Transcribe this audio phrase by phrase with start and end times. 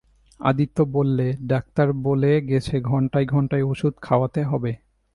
[0.39, 4.71] আদিত্য বললে, ডাক্তার বলে গেছে ঘণ্টায় ঘণ্টায় ওষুধ খাওয়াতে হবে।